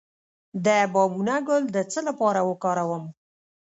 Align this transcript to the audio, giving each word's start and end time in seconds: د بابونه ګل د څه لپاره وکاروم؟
د 0.65 0.67
بابونه 0.93 1.35
ګل 1.47 1.63
د 1.75 1.77
څه 1.91 1.99
لپاره 2.07 2.39
وکاروم؟ 2.49 3.03